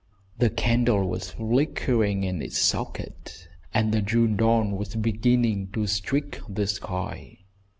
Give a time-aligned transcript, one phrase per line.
[0.39, 6.39] The candle was flickering in its socket, and the June dawn was beginning to streak
[6.49, 7.37] the sky.